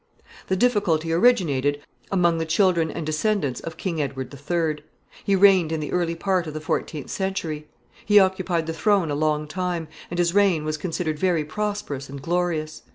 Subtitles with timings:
[0.47, 1.79] The difficulty originated
[2.11, 4.83] among the children and descendants of King Edward III.
[5.23, 7.67] He reigned in the early part of the fourteenth century.
[8.03, 12.19] He occupied the throne a long time, and his reign was considered very prosperous and
[12.19, 12.81] glorious.